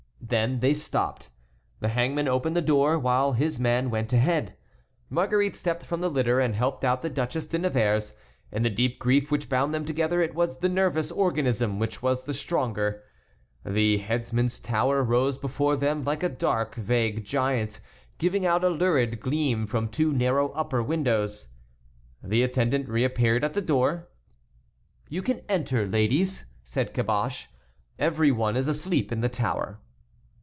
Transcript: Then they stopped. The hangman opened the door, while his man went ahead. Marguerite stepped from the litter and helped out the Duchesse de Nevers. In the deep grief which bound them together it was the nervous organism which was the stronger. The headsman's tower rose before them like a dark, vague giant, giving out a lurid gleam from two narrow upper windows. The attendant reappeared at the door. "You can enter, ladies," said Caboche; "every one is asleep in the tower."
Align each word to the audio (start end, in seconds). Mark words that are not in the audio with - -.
Then 0.23 0.61
they 0.61 0.73
stopped. 0.73 1.27
The 1.81 1.89
hangman 1.89 2.25
opened 2.29 2.55
the 2.55 2.61
door, 2.61 2.97
while 2.97 3.33
his 3.33 3.59
man 3.59 3.89
went 3.89 4.13
ahead. 4.13 4.55
Marguerite 5.09 5.57
stepped 5.57 5.83
from 5.83 5.99
the 5.99 6.07
litter 6.09 6.39
and 6.39 6.55
helped 6.55 6.85
out 6.85 7.01
the 7.01 7.09
Duchesse 7.09 7.47
de 7.47 7.59
Nevers. 7.59 8.13
In 8.49 8.63
the 8.63 8.69
deep 8.69 8.97
grief 8.97 9.29
which 9.29 9.49
bound 9.49 9.73
them 9.73 9.83
together 9.83 10.21
it 10.21 10.33
was 10.33 10.59
the 10.59 10.69
nervous 10.69 11.11
organism 11.11 11.79
which 11.79 12.01
was 12.01 12.23
the 12.23 12.33
stronger. 12.33 13.03
The 13.65 13.97
headsman's 13.97 14.61
tower 14.61 15.03
rose 15.03 15.37
before 15.37 15.75
them 15.75 16.05
like 16.05 16.23
a 16.23 16.29
dark, 16.29 16.75
vague 16.75 17.25
giant, 17.25 17.81
giving 18.17 18.45
out 18.45 18.63
a 18.63 18.69
lurid 18.69 19.19
gleam 19.19 19.67
from 19.67 19.89
two 19.89 20.13
narrow 20.13 20.51
upper 20.51 20.81
windows. 20.81 21.49
The 22.23 22.41
attendant 22.43 22.87
reappeared 22.87 23.43
at 23.43 23.53
the 23.53 23.61
door. 23.61 24.07
"You 25.09 25.21
can 25.23 25.41
enter, 25.49 25.85
ladies," 25.85 26.45
said 26.63 26.93
Caboche; 26.93 27.47
"every 27.99 28.31
one 28.31 28.55
is 28.55 28.69
asleep 28.69 29.11
in 29.11 29.19
the 29.19 29.27
tower." 29.27 29.81